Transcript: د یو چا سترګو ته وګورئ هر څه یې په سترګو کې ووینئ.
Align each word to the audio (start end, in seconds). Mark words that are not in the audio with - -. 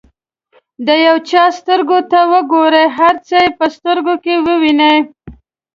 د 0.85 0.87
یو 1.07 1.17
چا 1.29 1.43
سترګو 1.59 1.99
ته 2.11 2.19
وګورئ 2.31 2.85
هر 2.97 3.15
څه 3.27 3.35
یې 3.43 3.49
په 3.57 3.65
سترګو 3.75 4.15
کې 4.23 4.35
ووینئ. 4.45 4.97